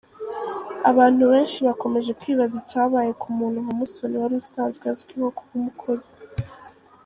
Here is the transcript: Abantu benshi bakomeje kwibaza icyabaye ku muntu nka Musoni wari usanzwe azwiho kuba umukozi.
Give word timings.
Abantu 0.89 1.23
benshi 1.31 1.57
bakomeje 1.67 2.11
kwibaza 2.19 2.55
icyabaye 2.61 3.11
ku 3.21 3.27
muntu 3.37 3.57
nka 3.63 3.73
Musoni 3.79 4.15
wari 4.21 4.35
usanzwe 4.43 4.85
azwiho 4.93 5.29
kuba 5.37 5.51
umukozi. 5.61 6.13